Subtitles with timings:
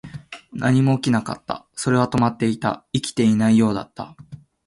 [0.53, 1.63] 何も起きなかった。
[1.75, 2.83] それは止まっていた。
[2.91, 4.15] 生きていないようだった。